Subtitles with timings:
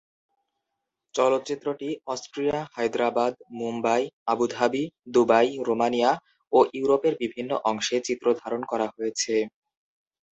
[1.15, 6.11] চলচ্চিত্রটি Austria, Hyderabad, Mumbai, Abu Dhabi, Dubai, Romania,
[6.53, 9.35] ও ইউরোপের বিভিন্ন অংশে চিত্র ধারণ করা হয়েছে।